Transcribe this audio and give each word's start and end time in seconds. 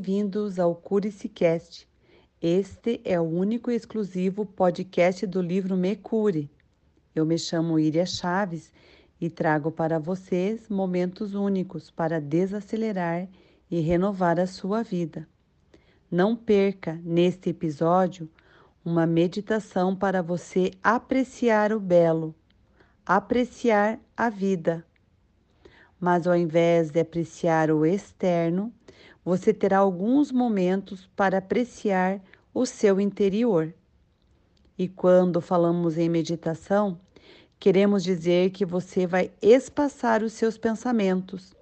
Bem-vindos 0.00 0.60
ao 0.60 0.76
Cure-se 0.76 1.28
Cast. 1.28 1.88
Este 2.40 3.00
é 3.04 3.18
o 3.18 3.24
único 3.24 3.68
e 3.68 3.74
exclusivo 3.74 4.46
podcast 4.46 5.26
do 5.26 5.42
livro 5.42 5.76
Me 5.76 5.96
Cure. 5.96 6.48
Eu 7.12 7.26
me 7.26 7.36
chamo 7.36 7.80
Iria 7.80 8.06
Chaves 8.06 8.72
e 9.20 9.28
trago 9.28 9.72
para 9.72 9.98
vocês 9.98 10.68
momentos 10.68 11.34
únicos 11.34 11.90
para 11.90 12.20
desacelerar 12.20 13.28
e 13.68 13.80
renovar 13.80 14.38
a 14.38 14.46
sua 14.46 14.84
vida. 14.84 15.28
Não 16.08 16.36
perca 16.36 17.00
neste 17.02 17.50
episódio 17.50 18.30
uma 18.84 19.04
meditação 19.04 19.96
para 19.96 20.22
você 20.22 20.70
apreciar 20.80 21.72
o 21.72 21.80
belo, 21.80 22.32
apreciar 23.04 23.98
a 24.16 24.30
vida. 24.30 24.86
Mas 26.00 26.24
ao 26.24 26.36
invés 26.36 26.92
de 26.92 27.00
apreciar 27.00 27.72
o 27.72 27.84
externo, 27.84 28.72
você 29.28 29.52
terá 29.52 29.76
alguns 29.76 30.32
momentos 30.32 31.06
para 31.14 31.36
apreciar 31.36 32.18
o 32.54 32.64
seu 32.64 32.98
interior. 32.98 33.74
E 34.78 34.88
quando 34.88 35.38
falamos 35.42 35.98
em 35.98 36.08
meditação, 36.08 36.98
queremos 37.60 38.02
dizer 38.02 38.48
que 38.52 38.64
você 38.64 39.06
vai 39.06 39.30
espaçar 39.42 40.22
os 40.22 40.32
seus 40.32 40.56
pensamentos 40.56 41.52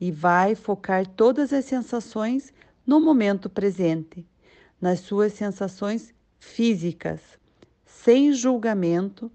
e 0.00 0.10
vai 0.10 0.56
focar 0.56 1.06
todas 1.06 1.52
as 1.52 1.64
sensações 1.66 2.52
no 2.84 3.00
momento 3.00 3.48
presente, 3.48 4.26
nas 4.80 4.98
suas 4.98 5.32
sensações 5.32 6.12
físicas. 6.40 7.20
Sem 7.84 8.32
julgamento, 8.32 9.30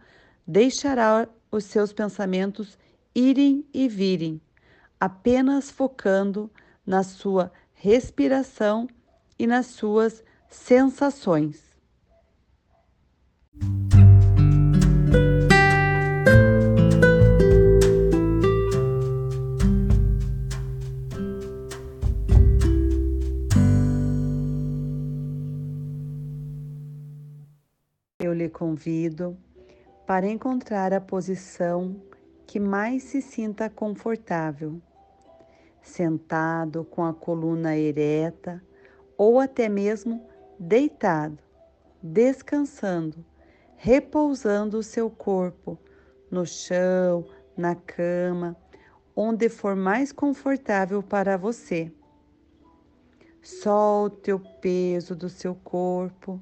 deixará 0.45 1.25
os 1.49 1.63
seus 1.63 1.93
pensamentos 1.93 2.77
irem 3.15 3.65
e 3.73 3.87
virem, 3.87 4.41
apenas 4.99 5.71
focando 5.71 6.51
na 6.85 7.03
sua 7.03 7.49
respiração 7.83 8.87
e 9.39 9.47
nas 9.47 9.65
suas 9.65 10.23
sensações. 10.47 11.59
Eu 28.19 28.31
lhe 28.31 28.47
convido 28.47 29.35
para 30.05 30.27
encontrar 30.27 30.93
a 30.93 31.01
posição 31.01 31.99
que 32.45 32.59
mais 32.59 33.01
se 33.01 33.23
sinta 33.23 33.71
confortável, 33.71 34.79
sentado 35.81 36.83
com 36.85 37.03
a 37.03 37.13
coluna 37.13 37.75
ereta 37.75 38.63
ou 39.17 39.39
até 39.39 39.67
mesmo 39.67 40.25
deitado, 40.59 41.39
descansando, 42.01 43.25
repousando 43.75 44.77
o 44.77 44.83
seu 44.83 45.09
corpo 45.09 45.77
no 46.29 46.45
chão, 46.45 47.25
na 47.57 47.75
cama, 47.75 48.55
onde 49.15 49.49
for 49.49 49.75
mais 49.75 50.11
confortável 50.11 51.03
para 51.03 51.37
você. 51.37 51.91
Solte 53.41 54.31
o 54.31 54.39
peso 54.39 55.15
do 55.15 55.27
seu 55.27 55.55
corpo 55.55 56.39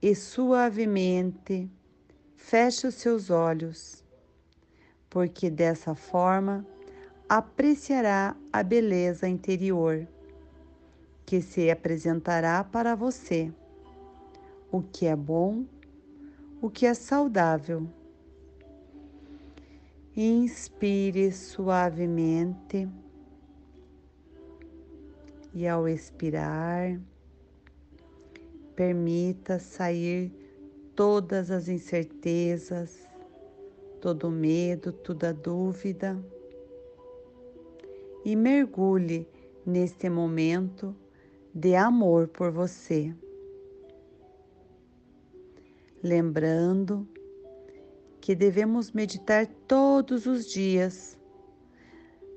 e 0.00 0.14
suavemente 0.14 1.70
feche 2.36 2.86
os 2.86 2.94
seus 2.94 3.30
olhos, 3.30 4.04
porque 5.10 5.50
dessa 5.50 5.94
forma 5.94 6.66
apreciará 7.28 8.34
a 8.50 8.62
beleza 8.62 9.28
interior 9.28 10.08
que 11.26 11.42
se 11.42 11.70
apresentará 11.70 12.64
para 12.64 12.94
você, 12.94 13.52
o 14.72 14.80
que 14.80 15.04
é 15.04 15.14
bom, 15.14 15.66
o 16.62 16.70
que 16.70 16.86
é 16.86 16.94
saudável. 16.94 17.86
Inspire 20.16 21.30
suavemente 21.30 22.88
e 25.52 25.68
ao 25.68 25.86
expirar, 25.86 26.98
Permita 28.74 29.58
sair 29.58 30.30
todas 30.94 31.50
as 31.50 31.66
incertezas, 31.66 33.08
todo 34.00 34.30
medo, 34.30 34.92
toda 34.92 35.34
dúvida 35.34 36.16
e 38.28 38.36
mergulhe 38.36 39.26
neste 39.64 40.10
momento 40.10 40.94
de 41.54 41.74
amor 41.74 42.28
por 42.28 42.50
você. 42.50 43.14
Lembrando 46.02 47.08
que 48.20 48.34
devemos 48.34 48.92
meditar 48.92 49.46
todos 49.66 50.26
os 50.26 50.44
dias, 50.44 51.16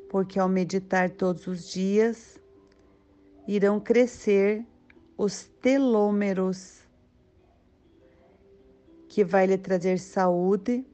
porque 0.09 0.40
ao 0.40 0.47
meditar 0.47 1.09
todos 1.09 1.46
os 1.46 1.69
dias 1.69 2.40
irão 3.46 3.78
crescer 3.78 4.66
os 5.18 5.44
telômeros, 5.62 6.88
que 9.09 9.25
vai 9.25 9.46
lhe 9.46 9.58
trazer 9.58 10.00
saúde, 10.00 10.85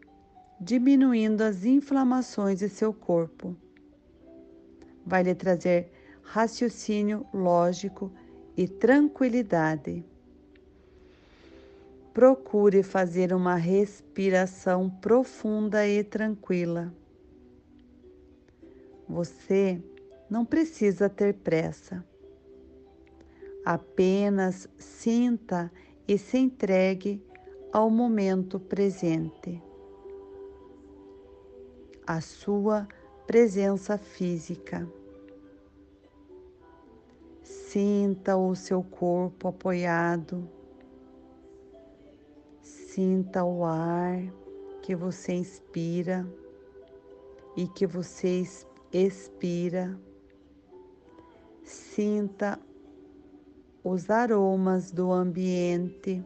diminuindo 0.59 1.41
as 1.43 1.65
inflamações 1.65 2.57
de 2.57 2.67
seu 2.67 2.91
corpo. 2.91 3.55
Vai 5.07 5.23
lhe 5.23 5.33
trazer 5.33 5.89
raciocínio 6.21 7.25
lógico 7.33 8.11
e 8.57 8.67
tranquilidade. 8.67 10.03
Procure 12.13 12.83
fazer 12.83 13.31
uma 13.31 13.55
respiração 13.55 14.89
profunda 14.89 15.87
e 15.87 16.03
tranquila. 16.03 16.93
Você 19.07 19.81
não 20.29 20.43
precisa 20.43 21.07
ter 21.07 21.35
pressa. 21.35 22.03
Apenas 23.63 24.67
sinta 24.77 25.71
e 26.05 26.17
se 26.17 26.37
entregue 26.37 27.23
ao 27.71 27.89
momento 27.89 28.59
presente. 28.59 29.63
A 32.05 32.19
sua 32.19 32.85
presença 33.27 33.97
física. 33.97 34.87
Sinta 37.43 38.37
o 38.37 38.55
seu 38.55 38.81
corpo 38.81 39.49
apoiado. 39.49 40.49
Sinta 42.61 43.43
o 43.43 43.65
ar 43.65 44.17
que 44.81 44.95
você 44.95 45.33
inspira 45.33 46.25
e 47.57 47.67
que 47.67 47.85
você 47.85 48.43
expira. 48.93 49.99
Sinta 51.65 52.57
os 53.83 54.09
aromas 54.09 54.89
do 54.89 55.11
ambiente. 55.11 56.23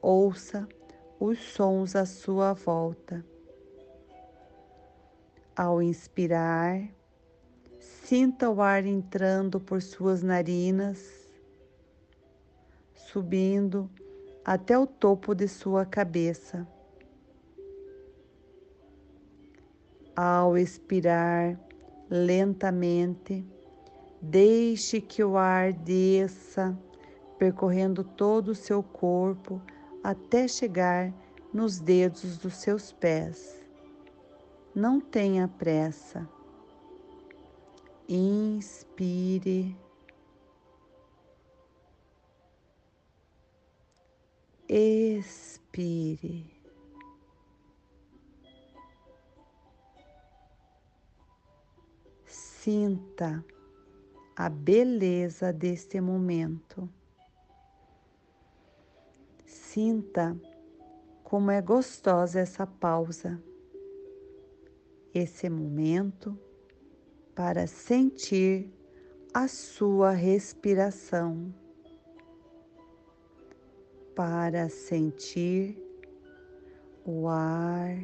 Ouça 0.00 0.66
os 1.20 1.38
sons 1.38 1.94
à 1.94 2.06
sua 2.06 2.54
volta. 2.54 3.33
Ao 5.56 5.80
inspirar, 5.80 6.82
sinta 7.80 8.50
o 8.50 8.60
ar 8.60 8.84
entrando 8.84 9.60
por 9.60 9.80
suas 9.80 10.22
narinas, 10.22 11.28
subindo 12.94 13.88
até 14.44 14.78
o 14.78 14.86
topo 14.86 15.34
de 15.34 15.48
sua 15.48 15.86
cabeça. 15.86 16.66
Ao 20.16 20.56
expirar 20.56 21.58
lentamente, 22.10 23.46
Deixe 24.26 25.02
que 25.02 25.22
o 25.22 25.36
ar 25.36 25.70
desça, 25.70 26.74
percorrendo 27.38 28.02
todo 28.02 28.48
o 28.48 28.54
seu 28.54 28.82
corpo 28.82 29.60
até 30.02 30.48
chegar 30.48 31.12
nos 31.52 31.78
dedos 31.78 32.38
dos 32.38 32.54
seus 32.54 32.90
pés. 32.90 33.62
Não 34.74 35.00
tenha 35.00 35.46
pressa. 35.46 36.28
Inspire. 38.08 39.76
Expire. 44.68 46.44
Sinta 52.26 53.44
a 54.34 54.48
beleza 54.48 55.52
deste 55.52 56.00
momento. 56.00 56.88
Sinta 59.46 60.36
como 61.22 61.52
é 61.52 61.62
gostosa 61.62 62.40
essa 62.40 62.66
pausa, 62.66 63.40
esse 65.14 65.48
momento 65.48 66.36
para 67.34 67.66
sentir 67.66 68.68
a 69.32 69.46
sua 69.46 70.10
respiração, 70.10 71.54
para 74.14 74.68
sentir 74.68 75.80
o 77.04 77.28
ar 77.28 77.96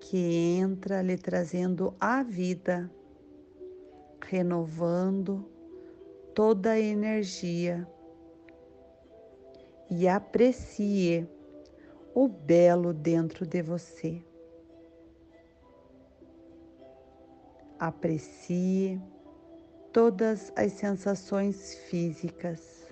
que 0.00 0.16
entra 0.16 1.02
lhe 1.02 1.16
trazendo 1.16 1.94
a 2.00 2.22
vida, 2.22 2.90
renovando 4.26 5.44
toda 6.34 6.72
a 6.72 6.80
energia 6.80 7.86
e 9.90 10.08
aprecie 10.08 11.28
o 12.14 12.28
belo 12.28 12.92
dentro 12.92 13.46
de 13.46 13.62
você. 13.62 14.27
Aprecie 17.78 19.00
todas 19.92 20.52
as 20.56 20.72
sensações 20.72 21.74
físicas. 21.88 22.88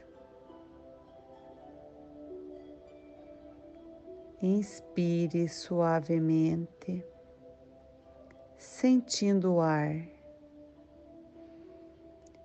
Inspire 4.41 5.49
suavemente, 5.49 7.05
sentindo 8.57 9.55
o 9.55 9.61
ar. 9.61 9.97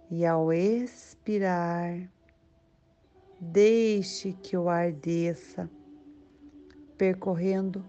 E 0.09 0.25
ao 0.25 0.51
expirar, 0.51 2.09
deixe 3.39 4.33
que 4.33 4.57
o 4.57 4.67
ar 4.67 4.91
desça, 4.91 5.69
percorrendo 6.97 7.85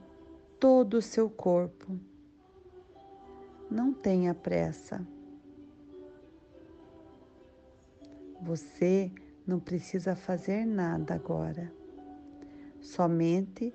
todo 0.60 0.98
o 0.98 1.02
seu 1.02 1.30
corpo. 1.30 2.11
Não 3.72 3.90
tenha 3.90 4.34
pressa. 4.34 5.00
Você 8.42 9.10
não 9.46 9.58
precisa 9.58 10.14
fazer 10.14 10.66
nada 10.66 11.14
agora, 11.14 11.72
somente 12.82 13.74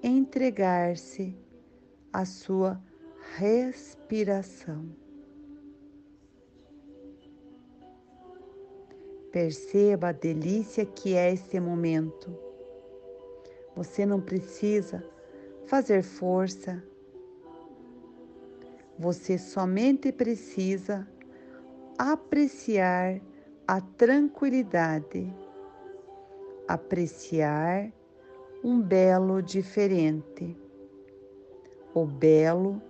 entregar-se 0.00 1.36
à 2.12 2.24
sua 2.24 2.80
respiração. 3.36 4.88
Perceba 9.32 10.10
a 10.10 10.12
delícia 10.12 10.86
que 10.86 11.16
é 11.16 11.32
este 11.32 11.58
momento. 11.58 12.32
Você 13.74 14.06
não 14.06 14.20
precisa 14.20 15.04
fazer 15.66 16.04
força. 16.04 16.91
Você 19.02 19.36
somente 19.36 20.12
precisa 20.12 21.08
apreciar 21.98 23.20
a 23.66 23.80
tranquilidade, 23.80 25.26
apreciar 26.68 27.92
um 28.62 28.80
belo 28.80 29.42
diferente, 29.42 30.56
o 31.92 32.06
belo 32.06 32.80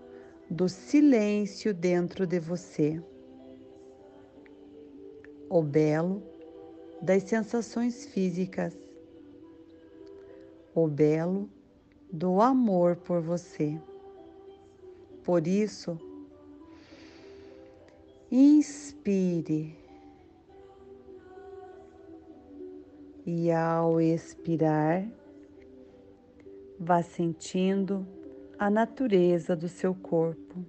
do 0.50 0.68
silêncio 0.68 1.72
dentro 1.72 2.26
de 2.26 2.38
você, 2.38 3.02
o 5.48 5.62
belo 5.62 6.22
das 7.00 7.22
sensações 7.22 8.04
físicas, 8.04 8.76
o 10.74 10.86
belo 10.86 11.48
do 12.12 12.38
amor 12.42 12.96
por 12.96 13.22
você. 13.22 13.80
Por 15.24 15.46
isso, 15.46 15.98
inspire 18.30 19.76
e 23.24 23.52
ao 23.52 24.00
expirar, 24.00 25.06
vá 26.78 27.02
sentindo 27.02 28.04
a 28.58 28.68
natureza 28.68 29.54
do 29.54 29.68
seu 29.68 29.94
corpo. 29.94 30.64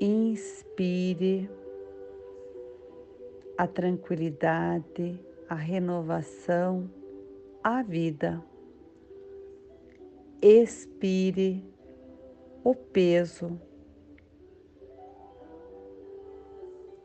Inspire 0.00 1.50
a 3.58 3.66
tranquilidade, 3.66 5.18
a 5.48 5.54
renovação, 5.54 6.90
a 7.62 7.82
vida. 7.82 8.42
Expire 10.42 11.64
o 12.62 12.74
peso, 12.74 13.58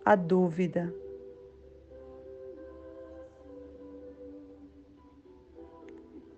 a 0.03 0.15
dúvida. 0.15 0.93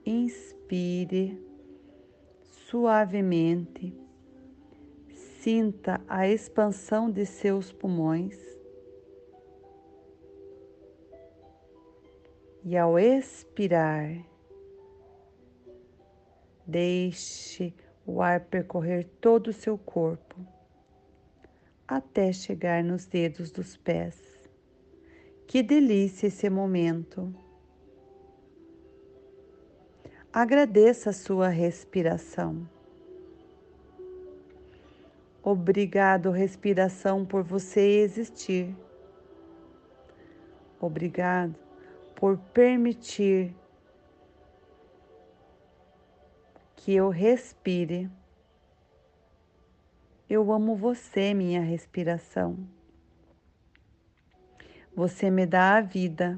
Inspire 0.05 1.41
suavemente, 2.43 3.97
sinta 5.13 6.01
a 6.07 6.27
expansão 6.27 7.09
de 7.09 7.25
seus 7.25 7.71
pulmões 7.71 8.37
e 12.65 12.77
ao 12.77 12.97
expirar, 12.97 14.25
deixe 16.73 17.71
o 18.03 18.19
ar 18.19 18.39
percorrer 18.39 19.07
todo 19.21 19.49
o 19.49 19.53
seu 19.53 19.77
corpo 19.77 20.35
até 21.87 22.33
chegar 22.33 22.83
nos 22.83 23.05
dedos 23.05 23.51
dos 23.51 23.77
pés. 23.77 24.19
Que 25.45 25.61
delícia 25.61 26.27
esse 26.27 26.49
momento! 26.49 27.31
Agradeça 30.31 31.11
a 31.11 31.13
sua 31.13 31.47
respiração. 31.47 32.67
Obrigado, 35.43 36.31
respiração, 36.31 37.23
por 37.23 37.43
você 37.43 37.99
existir. 37.99 38.75
Obrigado 40.79 41.55
por 42.15 42.37
permitir 42.51 43.53
que 46.83 46.93
eu 46.93 47.07
respire. 47.07 48.11
Eu 50.29 50.51
amo 50.51 50.75
você, 50.75 51.33
minha 51.33 51.61
respiração. 51.61 52.57
Você 54.93 55.31
me 55.31 55.45
dá 55.45 55.77
a 55.77 55.81
vida. 55.81 56.37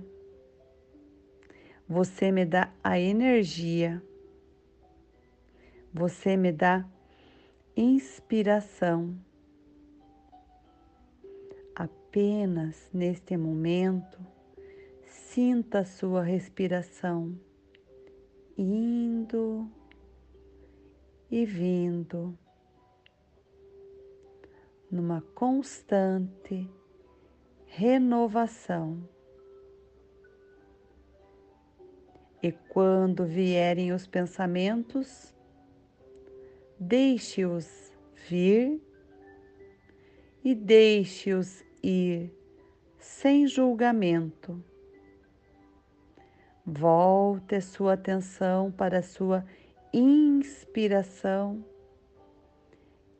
Você 1.90 2.32
me 2.32 2.46
dá 2.46 2.72
a 2.84 3.00
energia. 3.00 4.04
Você 5.92 6.38
me 6.38 6.52
dá 6.52 6.88
inspiração. 7.76 9.18
Apenas 11.76 12.88
neste 12.94 13.36
momento, 13.36 14.20
sinta 15.08 15.80
a 15.80 15.86
sua 15.86 16.22
respiração 16.22 17.36
indo 18.56 19.68
e 21.36 21.44
vindo 21.46 22.34
numa 24.90 25.20
constante 25.36 26.66
renovação. 27.66 29.04
E 32.42 32.54
quando 32.54 33.26
vierem 33.26 33.92
os 33.92 34.08
pensamentos, 34.08 35.36
deixe-os 36.80 37.92
vir 38.30 38.82
e 40.42 40.56
deixe-os 40.56 41.66
ir 41.84 42.34
sem 42.98 43.46
julgamento. 43.46 44.64
Volte 46.66 47.60
sua 47.60 47.96
atenção 47.96 48.72
para 48.72 49.00
a 49.00 49.04
sua 49.04 49.46
inspiração 49.98 51.64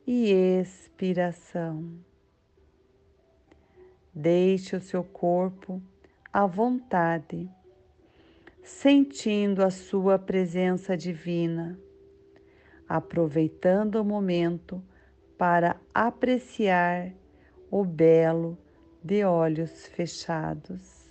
e 0.06 0.30
expiração. 0.30 1.98
Deixe 4.14 4.76
o 4.76 4.80
seu 4.80 5.02
corpo 5.02 5.82
à 6.30 6.44
vontade 6.46 7.48
sentindo 8.62 9.64
a 9.64 9.70
sua 9.70 10.18
presença 10.18 10.96
divina, 10.96 11.78
aproveitando 12.86 13.96
o 13.96 14.04
momento 14.04 14.82
para 15.38 15.80
apreciar 15.94 17.10
o 17.70 17.84
belo 17.84 18.58
de 19.02 19.24
olhos 19.24 19.86
fechados, 19.86 21.10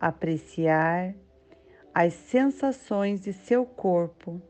apreciar 0.00 1.14
as 1.94 2.14
sensações 2.14 3.20
de 3.20 3.32
seu 3.32 3.66
corpo 3.66 4.40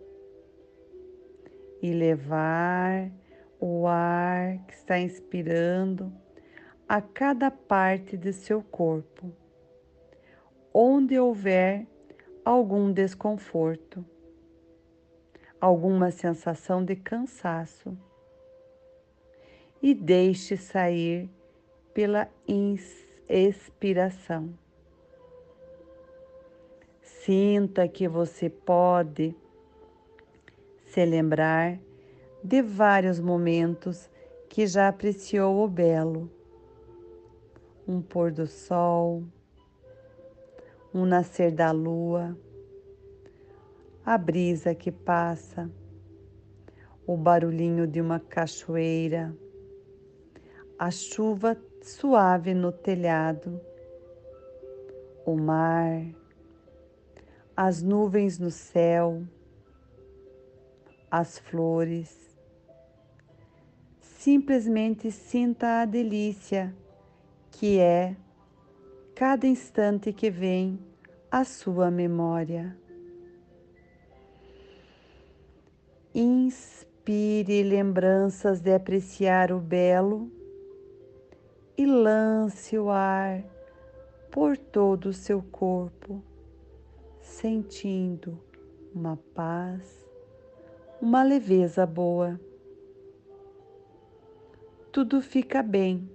e 1.81 1.93
levar 1.93 3.11
o 3.59 3.87
ar 3.87 4.59
que 4.67 4.75
está 4.75 4.99
inspirando 4.99 6.13
a 6.89 7.01
cada 7.01 7.51
parte 7.51 8.17
de 8.17 8.33
seu 8.33 8.63
corpo, 8.63 9.33
onde 10.75 11.19
houver 11.19 11.87
algum 12.45 12.93
desconforto, 12.93 14.05
alguma 15.61 16.11
sensação 16.11 16.85
de 16.85 16.97
cansaço, 16.97 17.97
e 19.83 19.95
deixe 19.95 20.57
sair 20.57 21.31
pela 21.95 22.29
expiração. 23.29 24.60
Sinta 27.25 27.87
que 27.87 28.09
você 28.09 28.49
pode 28.49 29.37
se 30.87 31.05
lembrar 31.05 31.79
de 32.43 32.63
vários 32.63 33.21
momentos 33.21 34.09
que 34.49 34.67
já 34.67 34.89
apreciou 34.89 35.63
o 35.63 35.69
belo. 35.69 36.31
Um 37.87 38.01
pôr 38.01 38.33
do 38.33 38.47
sol, 38.47 39.23
um 40.95 41.05
nascer 41.05 41.53
da 41.53 41.71
lua, 41.71 42.35
a 44.03 44.17
brisa 44.17 44.75
que 44.75 44.91
passa, 44.91 45.71
o 47.07 47.19
barulhinho 47.19 47.87
de 47.87 48.01
uma 48.01 48.19
cachoeira, 48.19 49.37
a 50.79 50.91
chuva 50.91 51.55
suave 51.83 52.55
no 52.55 52.73
telhado, 52.73 53.61
o 55.27 55.37
mar, 55.37 56.19
as 57.63 57.83
nuvens 57.83 58.39
no 58.39 58.51
céu, 58.51 59.23
as 61.11 61.39
flores. 61.39 62.35
Simplesmente 64.01 65.13
sinta 65.13 65.83
a 65.83 65.85
delícia 65.85 66.75
que 67.51 67.79
é 67.79 68.17
cada 69.15 69.47
instante 69.47 70.11
que 70.11 70.31
vem 70.31 70.81
à 71.31 71.45
sua 71.45 71.91
memória. 71.91 72.75
Inspire 76.15 77.63
lembranças 77.63 78.63
de 78.63 78.73
apreciar 78.73 79.53
o 79.53 79.59
belo 79.59 80.33
e 81.77 81.85
lance 81.85 82.79
o 82.79 82.89
ar 82.89 83.45
por 84.31 84.57
todo 84.57 85.11
o 85.11 85.13
seu 85.13 85.43
corpo, 85.43 86.23
sentindo 87.31 88.39
uma 88.93 89.17
paz, 89.35 90.07
uma 91.01 91.23
leveza 91.23 91.87
boa. 91.87 92.39
Tudo 94.93 95.23
fica 95.23 95.63
bem. 95.63 96.11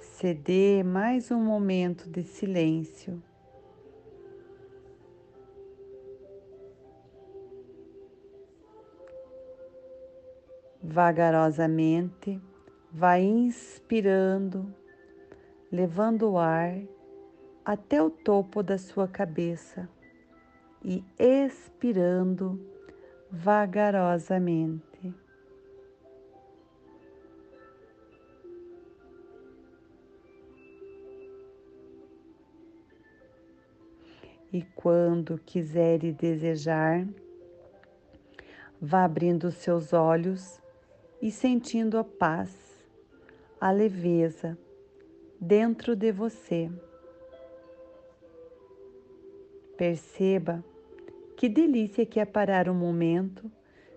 Ceder 0.00 0.82
mais 0.82 1.30
um 1.30 1.38
momento 1.38 2.08
de 2.08 2.22
silêncio. 2.22 3.22
Vagarosamente, 10.82 12.40
vai 12.90 13.22
inspirando, 13.22 14.74
levando 15.70 16.30
o 16.30 16.38
ar 16.38 16.80
até 17.64 18.00
o 18.00 18.08
topo 18.08 18.62
da 18.62 18.78
sua 18.78 19.08
cabeça 19.08 19.88
e 20.84 21.04
expirando 21.18 22.60
vagarosamente. 23.30 24.86
E 34.52 34.62
quando 34.76 35.40
quiser 35.44 36.04
e 36.04 36.12
desejar, 36.12 37.04
vá 38.80 39.04
abrindo 39.04 39.50
seus 39.50 39.92
olhos 39.92 40.62
e 41.20 41.32
sentindo 41.32 41.98
a 41.98 42.04
paz, 42.04 42.86
a 43.60 43.72
leveza 43.72 44.56
dentro 45.40 45.94
de 45.94 46.12
você. 46.12 46.70
Perceba 49.76 50.64
que 51.36 51.48
delícia 51.48 52.06
que 52.06 52.18
é 52.18 52.24
parar 52.24 52.68
um 52.68 52.74
momento, 52.74 53.50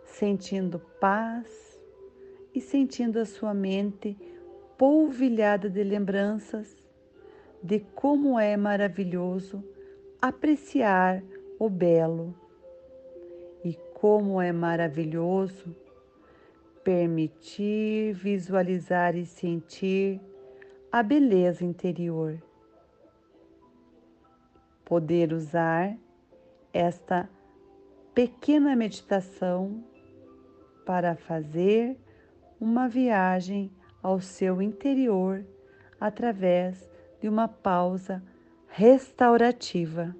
sentindo 0.03 0.79
paz 0.99 1.79
e 2.53 2.59
sentindo 2.59 3.19
a 3.19 3.25
sua 3.25 3.53
mente 3.53 4.17
polvilhada 4.77 5.69
de 5.69 5.83
lembranças 5.83 6.75
de 7.61 7.79
como 7.93 8.39
é 8.39 8.55
maravilhoso 8.55 9.63
apreciar 10.21 11.21
o 11.57 11.69
belo 11.69 12.33
e 13.63 13.77
como 13.93 14.41
é 14.41 14.51
maravilhoso 14.51 15.75
permitir 16.83 18.13
visualizar 18.13 19.15
e 19.15 19.25
sentir 19.25 20.21
a 20.91 21.03
beleza 21.03 21.63
interior. 21.63 22.41
Poder 24.83 25.31
usar 25.33 25.95
esta 26.73 27.29
pequena 28.13 28.75
meditação 28.75 29.83
para 30.85 31.15
fazer 31.15 31.95
uma 32.59 32.87
viagem 32.87 33.71
ao 34.01 34.19
seu 34.19 34.61
interior 34.61 35.45
através 36.01 36.89
de 37.21 37.29
uma 37.29 37.47
pausa 37.47 38.23
restaurativa. 38.67 40.15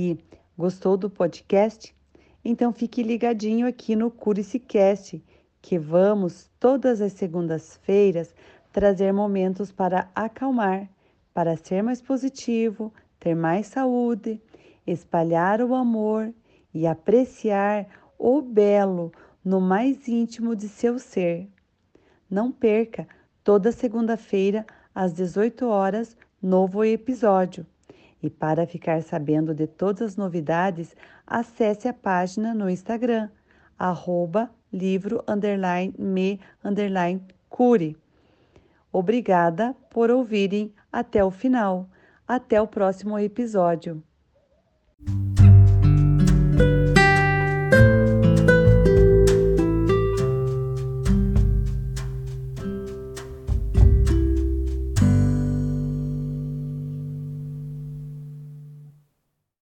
Aí, 0.00 0.18
gostou 0.56 0.96
do 0.96 1.10
podcast? 1.10 1.94
Então 2.44 2.72
fique 2.72 3.02
ligadinho 3.02 3.66
aqui 3.66 3.94
no 3.94 4.10
Cure-se 4.10 4.58
Cast, 4.58 5.22
que 5.60 5.78
vamos 5.78 6.50
todas 6.58 7.00
as 7.02 7.12
segundas-feiras 7.12 8.34
trazer 8.72 9.12
momentos 9.12 9.70
para 9.70 10.10
acalmar, 10.14 10.88
para 11.34 11.56
ser 11.56 11.82
mais 11.82 12.00
positivo, 12.00 12.92
ter 13.18 13.34
mais 13.34 13.66
saúde, 13.66 14.40
espalhar 14.86 15.60
o 15.60 15.74
amor 15.74 16.32
e 16.72 16.86
apreciar 16.86 17.86
o 18.18 18.40
belo 18.40 19.12
no 19.44 19.60
mais 19.60 20.08
íntimo 20.08 20.56
de 20.56 20.68
seu 20.68 20.98
ser. 20.98 21.48
Não 22.28 22.50
perca, 22.50 23.06
toda 23.44 23.72
segunda-feira 23.72 24.64
às 24.94 25.12
18 25.12 25.66
horas, 25.66 26.16
novo 26.42 26.84
episódio. 26.84 27.66
E 28.22 28.28
para 28.28 28.66
ficar 28.66 29.02
sabendo 29.02 29.54
de 29.54 29.66
todas 29.66 30.02
as 30.02 30.16
novidades, 30.16 30.94
acesse 31.26 31.88
a 31.88 31.94
página 31.94 32.52
no 32.52 32.68
Instagram, 32.68 33.30
arroba 33.78 34.50
livro 34.72 35.24
underline 35.26 35.94
me 35.98 36.38
underline 36.62 37.22
cure. 37.48 37.96
Obrigada 38.92 39.74
por 39.88 40.10
ouvirem 40.10 40.72
até 40.92 41.24
o 41.24 41.30
final. 41.30 41.88
Até 42.26 42.60
o 42.60 42.66
próximo 42.66 43.18
episódio. 43.18 44.02